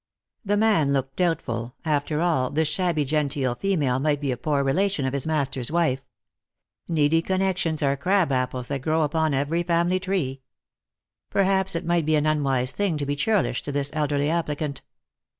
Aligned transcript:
The 0.43 0.57
man 0.57 0.93
looked 0.93 1.17
doubtful. 1.17 1.75
After 1.85 2.21
all, 2.21 2.49
this 2.49 2.67
shabby 2.67 3.05
genteel 3.05 3.53
female 3.53 3.99
might 3.99 4.19
be 4.19 4.31
a 4.31 4.35
poor 4.35 4.63
relation 4.63 5.05
of 5.05 5.13
his 5.13 5.27
master's 5.27 5.69
wife's. 5.71 6.01
Needy 6.87 7.21
connections 7.21 7.83
are 7.83 7.95
crab 7.95 8.31
apples 8.31 8.67
that 8.69 8.81
grow 8.81 9.03
upon 9.03 9.35
every 9.35 9.61
family 9.61 9.99
tree. 9.99 10.41
Perhaps 11.29 11.75
it 11.75 11.85
might 11.85 12.07
be 12.07 12.15
an 12.15 12.25
unwise 12.25 12.71
thing 12.71 12.97
to 12.97 13.05
be 13.05 13.15
churlish 13.15 13.61
to 13.61 13.71
this 13.71 13.91
elderly 13.93 14.27
applicant. 14.31 14.81